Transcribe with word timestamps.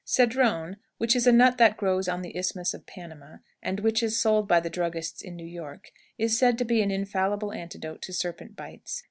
Cedron, 0.03 0.77
which 0.97 1.15
is 1.15 1.27
a 1.27 1.31
nut 1.31 1.59
that 1.59 1.77
grows 1.77 2.07
on 2.07 2.23
the 2.23 2.35
Isthmus 2.35 2.73
of 2.73 2.87
Panama, 2.87 3.37
and 3.61 3.81
which 3.81 4.01
is 4.01 4.19
sold 4.19 4.47
by 4.47 4.59
the 4.59 4.67
druggists 4.67 5.21
in 5.21 5.35
New 5.35 5.45
York, 5.45 5.91
is 6.17 6.35
said 6.39 6.57
to 6.57 6.65
be 6.65 6.81
an 6.81 6.89
infallible 6.89 7.53
antidote 7.53 8.01
to 8.01 8.13
serpent 8.13 8.55
bites. 8.55 8.99